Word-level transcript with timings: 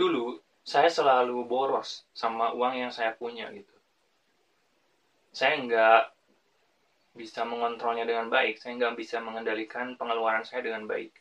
Dulu, 0.00 0.40
saya 0.64 0.88
selalu 0.88 1.44
boros 1.44 2.08
sama 2.16 2.56
uang 2.56 2.72
yang 2.72 2.88
saya 2.88 3.12
punya 3.12 3.52
gitu. 3.52 3.76
Saya 5.28 5.60
nggak 5.60 6.02
bisa 7.20 7.44
mengontrolnya 7.44 8.08
dengan 8.08 8.32
baik, 8.32 8.56
saya 8.56 8.80
nggak 8.80 8.96
bisa 8.96 9.20
mengendalikan 9.20 10.00
pengeluaran 10.00 10.40
saya 10.40 10.64
dengan 10.64 10.88
baik. 10.88 11.12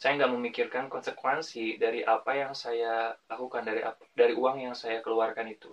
Saya 0.00 0.16
nggak 0.16 0.32
memikirkan 0.32 0.88
konsekuensi 0.88 1.76
dari 1.76 2.00
apa 2.00 2.32
yang 2.32 2.56
saya 2.56 3.12
lakukan, 3.28 3.60
dari 3.60 3.84
apa, 3.84 4.00
dari 4.16 4.32
uang 4.32 4.64
yang 4.64 4.72
saya 4.72 5.04
keluarkan 5.04 5.52
itu. 5.52 5.68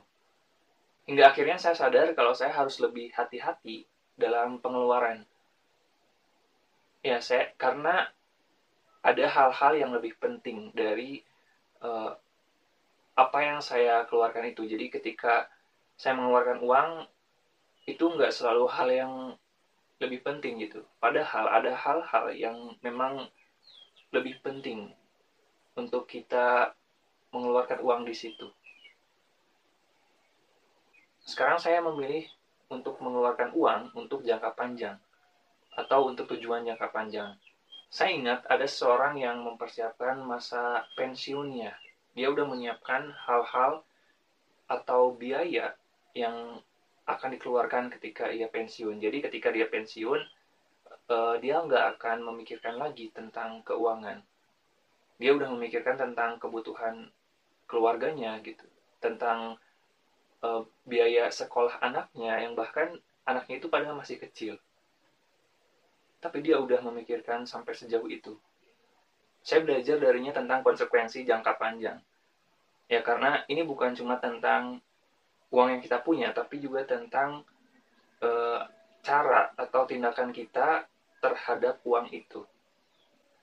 Hingga 1.08 1.23
akhirnya 1.31 1.56
saya 1.56 1.80
sadar 1.80 2.11
kalau 2.20 2.36
saya 2.36 2.52
harus 2.52 2.83
lebih 2.83 3.16
hati-hati 3.16 3.88
dalam 4.20 4.59
pengeluaran. 4.59 5.23
Ya, 7.00 7.23
saya 7.23 7.56
karena 7.56 8.11
ada 9.08 9.26
hal-hal 9.26 9.73
yang 9.80 9.95
lebih 9.95 10.20
penting 10.20 10.76
dari 10.76 11.23
uh, 11.84 12.12
apa 13.20 13.38
yang 13.44 13.60
saya 13.60 14.08
keluarkan 14.08 14.52
itu. 14.52 14.64
Jadi 14.64 14.88
ketika 14.88 15.52
saya 16.00 16.16
mengeluarkan 16.16 16.64
uang 16.64 16.90
itu 17.84 18.04
nggak 18.06 18.32
selalu 18.32 18.66
hal 18.72 18.88
yang 18.88 19.14
lebih 20.00 20.24
penting 20.24 20.64
gitu. 20.64 20.80
Padahal 21.04 21.52
ada 21.52 21.76
hal-hal 21.76 22.32
yang 22.32 22.56
memang 22.80 23.28
lebih 24.16 24.40
penting 24.40 24.96
untuk 25.76 26.08
kita 26.08 26.72
mengeluarkan 27.36 27.84
uang 27.84 28.08
di 28.08 28.16
situ. 28.16 28.48
Sekarang 31.20 31.60
saya 31.62 31.84
memilih 31.84 32.26
untuk 32.72 32.98
mengeluarkan 33.04 33.54
uang 33.54 33.94
untuk 33.94 34.24
jangka 34.24 34.56
panjang 34.56 34.98
atau 35.76 36.10
untuk 36.10 36.26
tujuan 36.34 36.66
jangka 36.66 36.90
panjang. 36.90 37.36
Saya 37.90 38.14
ingat 38.14 38.45
ada 38.45 38.70
seorang 38.70 39.18
yang 39.18 39.42
mempersiapkan 39.42 40.22
masa 40.22 40.86
pensiunnya. 40.94 41.73
Dia 42.14 42.30
udah 42.30 42.45
menyiapkan 42.45 43.09
hal-hal 43.26 43.82
atau 44.70 45.18
biaya 45.18 45.73
yang 46.14 46.62
akan 47.10 47.30
dikeluarkan 47.34 47.90
ketika 47.98 48.30
ia 48.30 48.45
pensiun. 48.45 49.02
Jadi 49.02 49.26
ketika 49.26 49.50
dia 49.50 49.66
pensiun, 49.66 50.22
uh, 51.10 51.36
dia 51.42 51.66
nggak 51.66 51.98
akan 51.98 52.30
memikirkan 52.30 52.78
lagi 52.78 53.10
tentang 53.10 53.66
keuangan. 53.66 54.22
Dia 55.17 55.34
udah 55.34 55.50
memikirkan 55.50 55.98
tentang 55.98 56.38
kebutuhan 56.38 57.10
keluarganya 57.66 58.38
gitu, 58.45 58.70
tentang 59.02 59.58
uh, 60.45 60.62
biaya 60.86 61.34
sekolah 61.34 61.82
anaknya 61.82 62.38
yang 62.45 62.54
bahkan 62.54 63.02
anaknya 63.26 63.58
itu 63.58 63.67
padahal 63.67 63.98
masih 63.98 64.21
kecil 64.21 64.61
tapi 66.20 66.44
dia 66.44 66.60
udah 66.60 66.84
memikirkan 66.84 67.48
sampai 67.48 67.72
sejauh 67.72 68.08
itu. 68.12 68.36
Saya 69.40 69.64
belajar 69.64 70.04
darinya 70.04 70.36
tentang 70.36 70.62
konsekuensi 70.68 71.24
jangka 71.24 71.56
panjang. 71.56 71.96
Ya 72.92 73.00
karena 73.00 73.48
ini 73.48 73.64
bukan 73.64 73.96
cuma 73.96 74.20
tentang 74.20 74.84
uang 75.50 75.80
yang 75.80 75.82
kita 75.82 76.04
punya, 76.04 76.36
tapi 76.36 76.60
juga 76.60 76.84
tentang 76.84 77.48
e, 78.20 78.30
cara 79.00 79.56
atau 79.56 79.88
tindakan 79.88 80.36
kita 80.36 80.84
terhadap 81.24 81.80
uang 81.88 82.12
itu. 82.12 82.44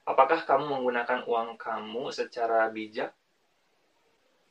Apakah 0.06 0.44
kamu 0.44 0.70
menggunakan 0.70 1.24
uang 1.26 1.56
kamu 1.56 2.12
secara 2.12 2.68
bijak? 2.70 3.10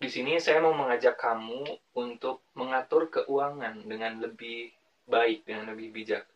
Di 0.01 0.09
sini 0.11 0.41
saya 0.41 0.59
mau 0.59 0.75
mengajak 0.75 1.15
kamu 1.15 1.63
untuk 1.95 2.43
mengatur 2.57 3.07
keuangan 3.07 3.85
dengan 3.87 4.19
lebih 4.19 4.75
baik, 5.07 5.47
dengan 5.47 5.71
lebih 5.71 5.95
bijak 5.95 6.27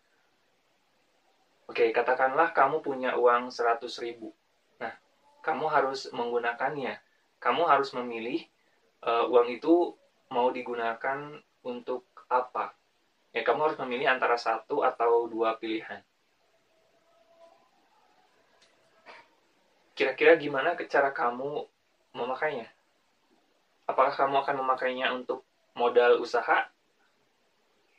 Oke, 1.69 1.94
katakanlah 1.94 2.50
kamu 2.50 2.81
punya 2.81 3.13
uang 3.13 3.53
100 3.53 4.02
ribu. 4.02 4.34
Nah, 4.81 4.90
kamu 5.46 5.69
harus 5.69 6.09
menggunakannya. 6.09 6.97
Kamu 7.38 7.62
harus 7.69 7.94
memilih 7.94 8.41
uh, 9.06 9.30
uang 9.30 9.53
itu 9.53 9.94
mau 10.34 10.50
digunakan 10.50 11.38
untuk 11.62 12.09
apa. 12.25 12.74
Ya, 13.29 13.46
kamu 13.46 13.69
harus 13.69 13.78
memilih 13.85 14.09
antara 14.09 14.34
satu 14.34 14.81
atau 14.81 15.29
dua 15.29 15.62
pilihan. 15.62 16.02
Kira-kira 19.94 20.41
gimana 20.41 20.74
cara 20.74 21.13
kamu 21.13 21.69
memakainya? 22.18 22.66
Apakah 23.85 24.18
kamu 24.18 24.41
akan 24.41 24.56
memakainya 24.66 25.13
untuk 25.13 25.46
modal 25.78 26.18
usaha? 26.18 26.66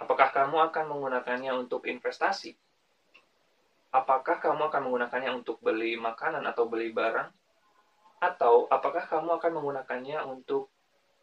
Apakah 0.02 0.34
kamu 0.34 0.58
akan 0.74 0.84
menggunakannya 0.90 1.54
untuk 1.54 1.86
investasi? 1.86 2.58
Apakah 3.90 4.38
kamu 4.38 4.70
akan 4.70 4.82
menggunakannya 4.86 5.30
untuk 5.34 5.58
beli 5.62 5.98
makanan 5.98 6.46
atau 6.46 6.66
beli 6.70 6.94
barang? 6.94 7.30
Atau 8.22 8.70
apakah 8.70 9.06
kamu 9.06 9.38
akan 9.40 9.52
menggunakannya 9.58 10.18
untuk 10.26 10.70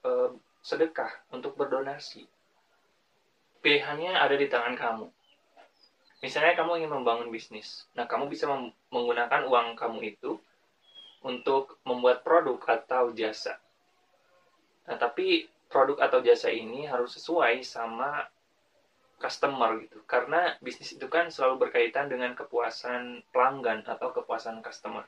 e, 0.03 0.35
sedekah, 0.59 1.09
untuk 1.31 1.55
berdonasi? 1.55 2.27
Pilihannya 3.63 4.15
ada 4.15 4.35
di 4.35 4.47
tangan 4.51 4.75
kamu. 4.75 5.07
Misalnya 6.17 6.57
kamu 6.57 6.81
ingin 6.81 6.91
membangun 6.97 7.29
bisnis. 7.29 7.85
Nah, 7.93 8.09
kamu 8.09 8.25
bisa 8.27 8.49
menggunakan 8.89 9.45
uang 9.45 9.77
kamu 9.77 10.17
itu 10.17 10.41
untuk 11.21 11.77
membuat 11.85 12.25
produk 12.25 12.57
atau 12.65 13.13
jasa. 13.13 13.61
Nah, 14.89 14.97
tapi 14.97 15.45
produk 15.69 15.99
atau 16.01 16.19
jasa 16.23 16.49
ini 16.49 16.89
harus 16.89 17.13
sesuai 17.19 17.61
sama 17.61 18.25
customer 19.17 19.81
gitu. 19.81 19.97
Karena 20.05 20.55
bisnis 20.61 20.93
itu 20.93 21.09
kan 21.09 21.29
selalu 21.33 21.67
berkaitan 21.67 22.07
dengan 22.07 22.37
kepuasan 22.37 23.25
pelanggan 23.33 23.83
atau 23.85 24.13
kepuasan 24.13 24.61
customer. 24.61 25.05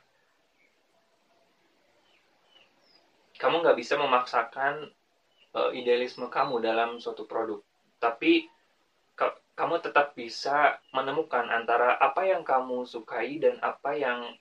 Kamu 3.40 3.64
nggak 3.64 3.78
bisa 3.78 3.96
memaksakan 3.96 4.92
uh, 5.56 5.70
idealisme 5.72 6.28
kamu 6.28 6.60
dalam 6.60 7.00
suatu 7.00 7.24
produk. 7.24 7.62
Tapi 7.96 8.50
kamu 9.60 9.76
tetap 9.84 10.16
bisa 10.16 10.80
menemukan 10.96 11.44
antara 11.52 11.92
apa 12.00 12.24
yang 12.24 12.40
kamu 12.40 12.88
sukai 12.88 13.36
dan 13.36 13.60
apa 13.60 13.92
yang 13.92 14.32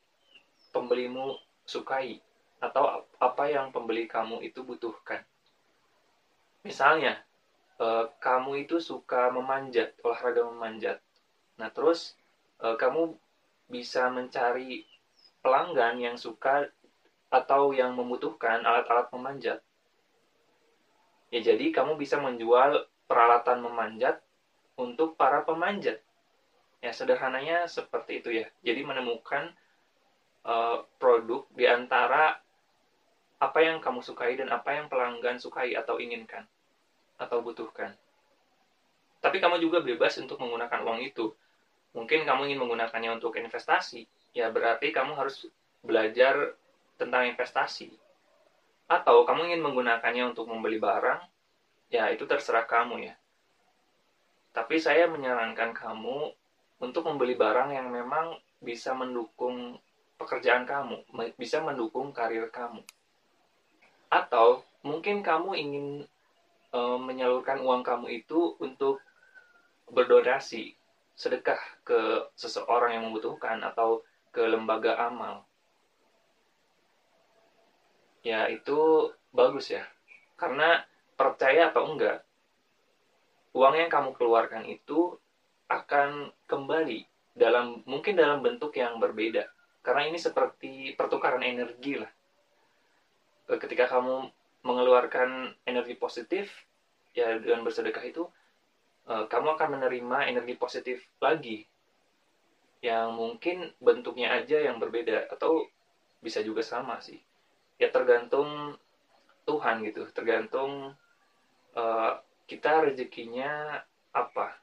pembelimu 0.71 1.35
sukai 1.67 2.23
atau 2.63 3.03
apa 3.19 3.43
yang 3.51 3.75
pembeli 3.75 4.07
kamu 4.07 4.39
itu 4.47 4.63
butuhkan. 4.63 5.19
Misalnya 6.63 7.19
uh, 7.79 8.05
kamu 8.19 8.67
itu 8.67 8.77
suka 8.83 9.31
memanjat, 9.31 9.95
olahraga 10.03 10.45
memanjat. 10.45 10.97
Nah, 11.57 11.71
terus 11.71 12.13
uh, 12.61 12.75
kamu 12.75 13.15
bisa 13.71 14.11
mencari 14.11 14.85
pelanggan 15.39 15.97
yang 15.97 16.15
suka 16.19 16.67
atau 17.31 17.71
yang 17.71 17.95
membutuhkan 17.95 18.61
alat-alat 18.67 19.07
memanjat. 19.15 19.59
Ya, 21.29 21.39
jadi 21.39 21.71
kamu 21.71 21.95
bisa 21.95 22.17
menjual 22.17 22.89
peralatan 23.05 23.63
memanjat 23.63 24.19
untuk 24.75 25.15
para 25.15 25.45
pemanjat. 25.45 26.01
Ya, 26.81 26.91
sederhananya 26.91 27.69
seperti 27.69 28.23
itu 28.23 28.29
ya. 28.33 28.47
Jadi 28.65 28.81
menemukan 28.81 29.53
uh, 30.43 30.83
produk 30.97 31.45
di 31.53 31.69
antara 31.69 32.39
apa 33.39 33.59
yang 33.63 33.79
kamu 33.79 34.03
sukai 34.03 34.35
dan 34.35 34.51
apa 34.51 34.75
yang 34.75 34.91
pelanggan 34.91 35.39
sukai 35.39 35.71
atau 35.71 35.95
inginkan 35.95 36.43
atau 37.19 37.43
butuhkan. 37.43 37.93
Tapi 39.19 39.37
kamu 39.43 39.59
juga 39.59 39.83
bebas 39.83 40.15
untuk 40.23 40.39
menggunakan 40.39 40.79
uang 40.87 40.99
itu. 41.03 41.35
Mungkin 41.91 42.23
kamu 42.23 42.49
ingin 42.49 42.59
menggunakannya 42.63 43.19
untuk 43.19 43.35
investasi, 43.35 44.07
ya 44.31 44.47
berarti 44.47 44.95
kamu 44.95 45.19
harus 45.19 45.51
belajar 45.83 46.55
tentang 46.95 47.27
investasi. 47.27 47.91
Atau 48.87 49.27
kamu 49.27 49.51
ingin 49.51 49.61
menggunakannya 49.61 50.31
untuk 50.31 50.47
membeli 50.47 50.79
barang, 50.79 51.19
ya 51.91 52.07
itu 52.09 52.23
terserah 52.23 52.63
kamu 52.63 53.11
ya. 53.11 53.13
Tapi 54.55 54.79
saya 54.79 55.05
menyarankan 55.11 55.75
kamu 55.75 56.31
untuk 56.79 57.03
membeli 57.05 57.35
barang 57.35 57.75
yang 57.75 57.91
memang 57.91 58.39
bisa 58.63 58.95
mendukung 58.95 59.77
pekerjaan 60.15 60.63
kamu, 60.63 61.03
bisa 61.35 61.59
mendukung 61.59 62.15
karir 62.15 62.47
kamu. 62.51 62.81
Atau 64.09 64.63
mungkin 64.81 65.21
kamu 65.21 65.53
ingin 65.59 65.87
uh, 66.73 66.97
menyalurkan 66.97 67.61
uang 67.61 67.81
kamu 67.81 68.23
itu 68.23 68.55
untuk 68.61 69.01
berdonasi 69.89 70.77
sedekah 71.17 71.59
ke 71.83 72.31
seseorang 72.37 72.95
yang 72.95 73.03
membutuhkan 73.09 73.59
atau 73.65 74.05
ke 74.29 74.45
lembaga 74.45 74.95
amal. 74.95 75.43
Ya 78.23 78.47
itu 78.47 79.09
bagus 79.33 79.73
ya. 79.73 79.83
Karena 80.39 80.79
percaya 81.19 81.73
atau 81.73 81.91
enggak 81.91 82.23
uang 83.53 83.75
yang 83.75 83.89
kamu 83.89 84.13
keluarkan 84.13 84.63
itu 84.69 85.17
akan 85.69 86.31
kembali 86.45 87.05
dalam 87.33 87.81
mungkin 87.85 88.17
dalam 88.17 88.39
bentuk 88.45 88.73
yang 88.77 88.97
berbeda. 89.01 89.49
Karena 89.81 90.07
ini 90.07 90.19
seperti 90.21 90.93
pertukaran 90.93 91.41
energi 91.41 91.97
lah. 91.97 92.11
Ketika 93.49 93.89
kamu 93.89 94.29
mengeluarkan 94.63 95.55
energi 95.63 95.95
positif 95.95 96.51
ya 97.15 97.39
dengan 97.39 97.63
bersedekah 97.63 98.03
itu 98.05 98.23
eh, 99.07 99.25
kamu 99.27 99.55
akan 99.55 99.79
menerima 99.79 100.17
energi 100.29 100.55
positif 100.59 100.97
lagi 101.23 101.63
yang 102.79 103.11
mungkin 103.15 103.75
bentuknya 103.83 104.31
aja 104.39 104.55
yang 104.55 104.79
berbeda 104.79 105.27
atau 105.31 105.67
bisa 106.23 106.39
juga 106.39 106.63
sama 106.63 106.99
sih. 107.03 107.19
Ya 107.79 107.91
tergantung 107.91 108.75
Tuhan 109.43 109.83
gitu 109.87 110.07
tergantung 110.15 110.93
uh, 111.75 112.11
kita 112.47 112.85
rezekinya 112.87 113.83
apa. 114.15 114.55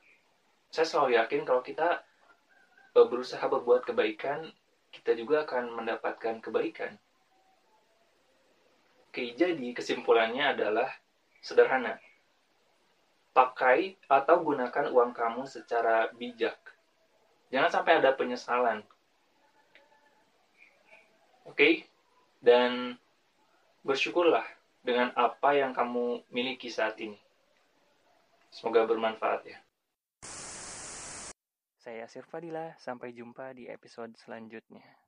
Saya 0.73 0.87
selalu 0.89 1.17
yakin 1.21 1.43
kalau 1.45 1.61
kita 1.61 2.05
uh, 2.97 3.07
berusaha 3.09 3.43
berbuat 3.45 3.85
kebaikan 3.85 4.49
kita 4.93 5.13
juga 5.13 5.45
akan 5.45 5.77
mendapatkan 5.77 6.41
kebaikan 6.41 6.97
oke 9.17 9.33
jadi 9.33 9.69
kesimpulannya 9.73 10.53
adalah 10.53 10.93
sederhana 11.41 11.97
pakai 13.33 13.97
atau 14.13 14.45
gunakan 14.45 14.93
uang 14.93 15.17
kamu 15.17 15.49
secara 15.49 16.13
bijak 16.13 16.61
jangan 17.49 17.81
sampai 17.81 18.05
ada 18.05 18.13
penyesalan 18.13 18.85
oke 21.49 21.89
dan 22.45 23.01
bersyukurlah 23.87 24.45
dengan 24.83 25.15
apa 25.15 25.55
yang 25.55 25.71
kamu 25.71 26.27
miliki 26.31 26.71
saat 26.71 26.99
ini. 26.99 27.19
Semoga 28.51 28.83
bermanfaat 28.87 29.43
ya. 29.47 29.59
Saya 31.79 32.11
Sirfadila, 32.11 32.75
sampai 32.83 33.15
jumpa 33.15 33.55
di 33.55 33.71
episode 33.71 34.15
selanjutnya. 34.19 35.06